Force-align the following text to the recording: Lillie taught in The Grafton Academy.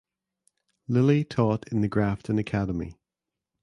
Lillie 0.87 1.23
taught 1.23 1.71
in 1.71 1.81
The 1.81 1.87
Grafton 1.87 2.39
Academy. 2.39 2.95